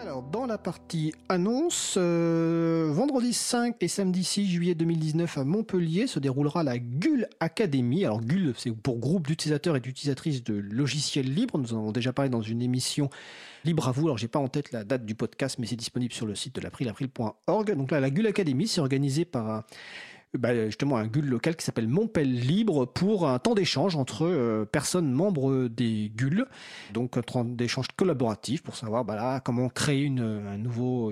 Alors, 0.00 0.22
dans 0.22 0.46
la 0.46 0.56
partie 0.56 1.12
annonce, 1.28 1.96
euh, 1.98 2.88
vendredi 2.90 3.34
5 3.34 3.76
et 3.82 3.88
samedi 3.88 4.24
6 4.24 4.48
juillet 4.48 4.74
2019 4.74 5.36
à 5.36 5.44
Montpellier 5.44 6.06
se 6.06 6.18
déroulera 6.18 6.62
la 6.62 6.78
GUL 6.78 7.28
Academy. 7.38 8.06
Alors, 8.06 8.22
GUL, 8.22 8.54
c'est 8.56 8.70
pour 8.70 8.98
groupe 8.98 9.26
d'utilisateurs 9.26 9.76
et 9.76 9.80
d'utilisatrices 9.80 10.42
de 10.42 10.54
logiciels 10.54 11.30
libres. 11.30 11.58
Nous 11.58 11.74
en 11.74 11.80
avons 11.80 11.92
déjà 11.92 12.14
parlé 12.14 12.30
dans 12.30 12.40
une 12.40 12.62
émission 12.62 13.10
libre 13.66 13.88
à 13.88 13.92
vous. 13.92 14.06
Alors, 14.06 14.16
j'ai 14.16 14.28
pas 14.28 14.38
en 14.38 14.48
tête 14.48 14.72
la 14.72 14.84
date 14.84 15.04
du 15.04 15.14
podcast, 15.14 15.58
mais 15.58 15.66
c'est 15.66 15.76
disponible 15.76 16.14
sur 16.14 16.24
le 16.24 16.34
site 16.34 16.54
de 16.54 16.62
l'April, 16.62 16.88
april.org. 16.88 17.76
Donc 17.76 17.90
là, 17.90 18.00
la 18.00 18.08
GUL 18.08 18.26
Academy, 18.26 18.68
c'est 18.68 18.80
organisé 18.80 19.26
par 19.26 19.64
bah, 20.38 20.66
justement 20.66 20.96
un 20.96 21.08
GUL 21.08 21.26
local 21.26 21.56
qui 21.56 21.64
s'appelle 21.64 21.88
Montpel 21.88 22.32
Libre 22.32 22.86
pour 22.86 23.28
un 23.28 23.40
temps 23.40 23.54
d'échange 23.54 23.96
entre 23.96 24.26
euh, 24.26 24.64
personnes 24.64 25.10
membres 25.10 25.66
des 25.66 26.12
GUL, 26.14 26.46
donc 26.92 27.16
un 27.16 27.22
temps 27.22 27.44
d'échange 27.44 27.88
collaboratif 27.96 28.62
pour 28.62 28.76
savoir 28.76 29.04
bah, 29.04 29.40
comment 29.44 29.68
créer 29.68 30.02
une, 30.02 30.62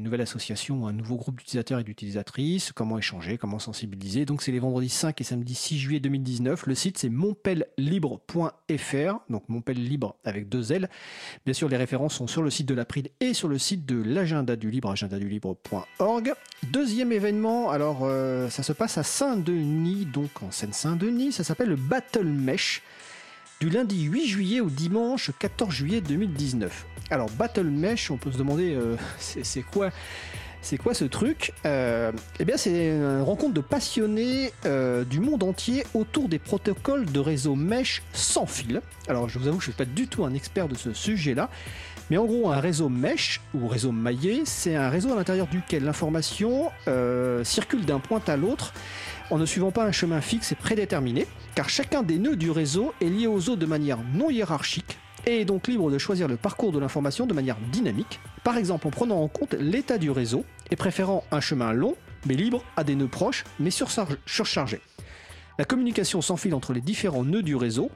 nouvelle 0.00 0.20
association, 0.20 0.88
un 0.88 0.92
nouveau 0.92 1.14
groupe 1.14 1.38
d'utilisateurs 1.38 1.78
et 1.78 1.84
d'utilisatrices, 1.84 2.72
comment 2.72 2.98
échanger, 2.98 3.38
comment 3.38 3.60
sensibiliser. 3.60 4.24
Donc 4.24 4.42
c'est 4.42 4.50
les 4.50 4.58
vendredis 4.58 4.88
5 4.88 5.20
et 5.20 5.24
samedi 5.24 5.54
6 5.54 5.78
juillet 5.78 6.00
2019. 6.00 6.66
Le 6.66 6.74
site 6.74 6.98
c'est 6.98 7.08
montpellibre.fr, 7.08 9.20
donc 9.30 9.48
Montpel 9.48 9.76
Libre 9.76 10.16
avec 10.24 10.48
deux 10.48 10.72
L. 10.72 10.90
Bien 11.44 11.54
sûr 11.54 11.68
les 11.68 11.76
références 11.76 12.14
sont 12.14 12.26
sur 12.26 12.42
le 12.42 12.50
site 12.50 12.66
de 12.66 12.74
l'April 12.74 13.10
et 13.20 13.32
sur 13.32 13.46
le 13.46 13.58
site 13.58 13.86
de 13.86 14.02
l'agenda 14.02 14.56
du 14.56 14.72
libre, 14.72 14.90
agendadulibre.org. 14.90 16.32
Deuxième 16.64 17.12
événement, 17.12 17.70
alors 17.70 18.00
euh, 18.02 18.48
ça 18.48 18.64
se 18.64 18.72
passe 18.72 18.98
à 18.98 19.03
Saint-Denis, 19.04 20.06
donc 20.06 20.42
en 20.42 20.50
Seine-Saint-Denis. 20.50 21.32
Ça 21.32 21.44
s'appelle 21.44 21.68
le 21.68 21.76
Battle 21.76 22.26
Mesh 22.26 22.82
du 23.60 23.70
lundi 23.70 24.02
8 24.02 24.26
juillet 24.26 24.60
au 24.60 24.70
dimanche 24.70 25.30
14 25.38 25.72
juillet 25.72 26.00
2019. 26.00 26.86
Alors 27.10 27.30
Battle 27.30 27.66
Mesh, 27.66 28.10
on 28.10 28.16
peut 28.16 28.32
se 28.32 28.38
demander 28.38 28.74
euh, 28.74 28.96
c'est 29.18 29.62
quoi 29.62 29.90
quoi 30.82 30.94
ce 30.94 31.04
truc 31.04 31.52
euh, 31.66 32.10
Eh 32.40 32.44
bien, 32.44 32.56
c'est 32.56 32.88
une 32.88 33.20
rencontre 33.22 33.54
de 33.54 33.60
passionnés 33.60 34.52
euh, 34.64 35.04
du 35.04 35.20
monde 35.20 35.42
entier 35.42 35.84
autour 35.94 36.28
des 36.28 36.38
protocoles 36.38 37.04
de 37.04 37.20
réseau 37.20 37.54
mesh 37.54 38.02
sans 38.12 38.46
fil. 38.46 38.80
Alors, 39.08 39.28
je 39.28 39.38
vous 39.38 39.46
avoue, 39.46 39.60
je 39.60 39.68
ne 39.68 39.72
suis 39.72 39.84
pas 39.84 39.84
du 39.84 40.08
tout 40.08 40.24
un 40.24 40.34
expert 40.34 40.68
de 40.68 40.74
ce 40.74 40.92
sujet-là, 40.92 41.50
mais 42.10 42.16
en 42.16 42.26
gros, 42.26 42.50
un 42.50 42.60
réseau 42.60 42.88
mesh 42.88 43.40
ou 43.54 43.66
réseau 43.66 43.92
maillé, 43.92 44.42
c'est 44.44 44.76
un 44.76 44.90
réseau 44.90 45.12
à 45.12 45.16
l'intérieur 45.16 45.46
duquel 45.46 45.84
l'information 45.84 46.70
euh, 46.86 47.42
circule 47.44 47.84
d'un 47.84 47.98
point 47.98 48.20
à 48.26 48.36
l'autre 48.36 48.74
en 49.30 49.38
ne 49.38 49.46
suivant 49.46 49.70
pas 49.70 49.84
un 49.84 49.92
chemin 49.92 50.20
fixe 50.20 50.52
et 50.52 50.54
prédéterminé, 50.54 51.26
car 51.54 51.68
chacun 51.68 52.02
des 52.02 52.18
nœuds 52.18 52.36
du 52.36 52.50
réseau 52.50 52.92
est 53.00 53.08
lié 53.08 53.26
aux 53.26 53.48
autres 53.48 53.56
de 53.56 53.66
manière 53.66 53.98
non 54.14 54.28
hiérarchique 54.28 54.98
et 55.26 55.40
est 55.40 55.44
donc 55.44 55.66
libre 55.66 55.90
de 55.90 55.96
choisir 55.96 56.28
le 56.28 56.36
parcours 56.36 56.72
de 56.72 56.78
l'information 56.78 57.26
de 57.26 57.32
manière 57.32 57.56
dynamique, 57.72 58.20
par 58.42 58.58
exemple 58.58 58.86
en 58.86 58.90
prenant 58.90 59.22
en 59.22 59.28
compte 59.28 59.54
l'état 59.54 59.96
du 59.96 60.10
réseau 60.10 60.44
et 60.70 60.76
préférant 60.76 61.24
un 61.30 61.40
chemin 61.40 61.72
long 61.72 61.96
mais 62.26 62.34
libre 62.34 62.62
à 62.76 62.84
des 62.84 62.94
nœuds 62.94 63.08
proches 63.08 63.44
mais 63.58 63.70
surchargés. 63.70 64.80
La 65.58 65.64
communication 65.64 66.20
sans 66.20 66.36
fil 66.36 66.54
entre 66.54 66.72
les 66.72 66.80
différents 66.80 67.24
nœuds 67.24 67.42
du 67.42 67.56
réseau 67.56 67.90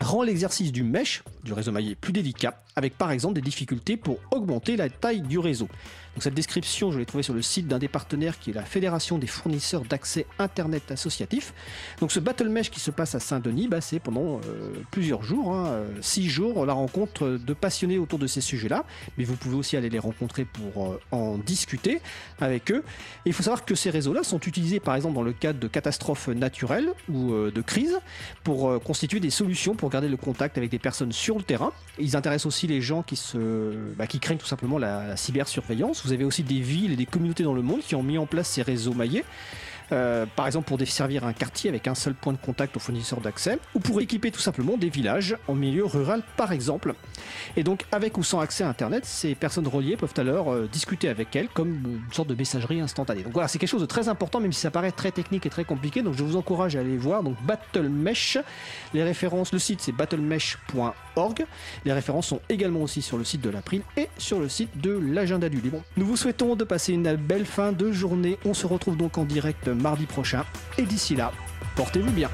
rend 0.00 0.22
l'exercice 0.22 0.72
du 0.72 0.82
mesh, 0.82 1.22
du 1.44 1.52
réseau 1.52 1.72
maillé, 1.72 1.94
plus 1.94 2.12
délicat, 2.12 2.62
avec 2.76 2.96
par 2.96 3.10
exemple 3.10 3.34
des 3.34 3.40
difficultés 3.40 3.96
pour 3.96 4.18
augmenter 4.30 4.76
la 4.76 4.88
taille 4.88 5.22
du 5.22 5.38
réseau. 5.38 5.68
Donc 6.14 6.22
cette 6.22 6.34
description, 6.34 6.92
je 6.92 6.98
l'ai 6.98 7.06
trouvée 7.06 7.22
sur 7.22 7.32
le 7.32 7.40
site 7.40 7.66
d'un 7.66 7.78
des 7.78 7.88
partenaires 7.88 8.38
qui 8.38 8.50
est 8.50 8.52
la 8.52 8.64
Fédération 8.64 9.16
des 9.16 9.26
fournisseurs 9.26 9.82
d'accès 9.82 10.26
Internet 10.38 10.90
associatif. 10.90 11.54
Donc 12.00 12.12
ce 12.12 12.20
Battle 12.20 12.48
Mesh 12.48 12.70
qui 12.70 12.80
se 12.80 12.90
passe 12.90 13.14
à 13.14 13.20
Saint-Denis, 13.20 13.68
bah, 13.68 13.80
c'est 13.80 13.98
pendant 13.98 14.36
euh, 14.36 14.72
plusieurs 14.90 15.22
jours, 15.22 15.54
hein, 15.54 15.68
euh, 15.68 15.88
six 16.02 16.28
jours, 16.28 16.66
la 16.66 16.74
rencontre 16.74 17.26
de 17.28 17.54
passionnés 17.54 17.98
autour 17.98 18.18
de 18.18 18.26
ces 18.26 18.42
sujets-là. 18.42 18.84
Mais 19.16 19.24
vous 19.24 19.36
pouvez 19.36 19.56
aussi 19.56 19.76
aller 19.76 19.88
les 19.88 19.98
rencontrer 19.98 20.44
pour 20.44 20.92
euh, 20.92 21.00
en 21.12 21.38
discuter 21.38 22.00
avec 22.40 22.70
eux. 22.70 22.84
Il 23.24 23.32
faut 23.32 23.42
savoir 23.42 23.64
que 23.64 23.74
ces 23.74 23.88
réseaux-là 23.88 24.22
sont 24.22 24.40
utilisés 24.40 24.80
par 24.80 24.94
exemple 24.96 25.14
dans 25.14 25.22
le 25.22 25.32
cadre 25.32 25.60
de 25.60 25.68
catastrophes 25.68 26.28
naturelles 26.28 26.90
ou 27.08 27.32
de 27.32 27.60
crises 27.62 27.98
pour 28.44 28.82
constituer 28.82 29.20
des 29.20 29.30
solutions 29.30 29.74
pour 29.74 29.90
garder 29.90 30.08
le 30.08 30.16
contact 30.16 30.58
avec 30.58 30.70
des 30.70 30.78
personnes 30.78 31.12
sur 31.12 31.31
le 31.38 31.44
terrain. 31.44 31.72
Ils 31.98 32.16
intéressent 32.16 32.46
aussi 32.46 32.66
les 32.66 32.80
gens 32.80 33.02
qui, 33.02 33.16
se, 33.16 33.38
bah, 33.96 34.06
craignent 34.06 34.38
tout 34.38 34.46
simplement 34.46 34.78
la 34.78 35.16
cybersurveillance 35.16 36.02
vous 36.04 36.12
avez 36.12 36.24
aussi 36.24 36.42
des 36.42 36.60
villes 36.60 36.92
et 36.92 36.96
des 36.96 37.06
communautés 37.06 37.42
dans 37.42 37.54
le 37.54 37.62
monde 37.62 37.80
qui 37.80 37.94
ont 37.94 38.02
mis 38.02 38.18
en 38.18 38.26
place 38.26 38.48
ces 38.48 38.62
réseaux 38.62 38.94
maillés. 38.94 39.24
Euh, 39.90 40.24
par 40.36 40.46
exemple 40.46 40.68
pour 40.68 40.78
desservir 40.78 41.26
un 41.26 41.34
quartier 41.34 41.68
avec 41.68 41.86
un 41.86 41.94
seul 41.94 42.14
point 42.14 42.32
de 42.32 42.38
contact 42.38 42.76
au 42.76 42.80
fournisseur 42.80 43.20
d'accès, 43.20 43.58
ou 43.74 43.80
pour 43.80 44.00
équiper 44.00 44.30
tout 44.30 44.40
simplement 44.40 44.78
des 44.78 44.88
villages 44.88 45.36
en 45.48 45.54
milieu 45.54 45.84
rural 45.84 46.22
par 46.38 46.52
exemple. 46.52 46.94
Et 47.56 47.62
donc 47.62 47.84
avec 47.92 48.16
ou 48.16 48.22
sans 48.22 48.40
accès 48.40 48.64
à 48.64 48.68
Internet, 48.68 49.04
ces 49.04 49.34
personnes 49.34 49.66
reliées 49.66 49.98
peuvent 49.98 50.14
alors 50.16 50.50
euh, 50.50 50.66
discuter 50.72 51.10
avec 51.10 51.36
elles 51.36 51.48
comme 51.48 51.68
une 51.68 52.12
sorte 52.12 52.28
de 52.28 52.34
messagerie 52.34 52.80
instantanée. 52.80 53.22
Donc 53.22 53.34
voilà, 53.34 53.48
c'est 53.48 53.58
quelque 53.58 53.68
chose 53.68 53.82
de 53.82 53.86
très 53.86 54.08
important, 54.08 54.40
même 54.40 54.52
si 54.52 54.60
ça 54.60 54.70
paraît 54.70 54.92
très 54.92 55.10
technique 55.10 55.44
et 55.44 55.50
très 55.50 55.64
compliqué. 55.64 56.00
Donc 56.00 56.14
je 56.14 56.22
vous 56.22 56.36
encourage 56.36 56.74
à 56.74 56.80
aller 56.80 56.96
voir. 56.96 57.22
Donc 57.22 57.36
Battle 57.42 57.88
Mesh, 57.90 58.38
les 58.94 59.02
références, 59.02 59.52
le 59.52 59.58
site 59.58 59.82
c'est 59.82 59.92
battlemesh.org. 59.92 60.94
Les 61.84 61.92
références 61.92 62.28
sont 62.28 62.40
également 62.48 62.82
aussi 62.82 63.02
sur 63.02 63.18
le 63.18 63.24
site 63.24 63.40
de 63.40 63.50
l'April 63.50 63.82
et 63.96 64.08
sur 64.18 64.40
le 64.40 64.48
site 64.48 64.80
de 64.80 64.90
l'agenda 64.92 65.48
du 65.48 65.60
libre. 65.60 65.82
Nous 65.96 66.06
vous 66.06 66.16
souhaitons 66.16 66.56
de 66.56 66.64
passer 66.64 66.92
une 66.92 67.14
belle 67.16 67.46
fin 67.46 67.72
de 67.72 67.92
journée. 67.92 68.38
On 68.44 68.54
se 68.54 68.66
retrouve 68.66 68.96
donc 68.96 69.18
en 69.18 69.24
direct 69.24 69.68
mardi 69.68 70.06
prochain. 70.06 70.44
Et 70.78 70.82
d'ici 70.82 71.16
là, 71.16 71.32
portez-vous 71.76 72.12
bien. 72.12 72.30